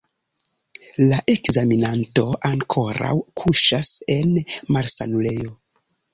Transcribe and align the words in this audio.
La 1.11 1.19
ekzaminanto 1.33 2.23
ankoraŭ 2.49 3.11
kuŝas 3.43 3.93
en 4.17 4.35
malsanulejo. 4.79 5.55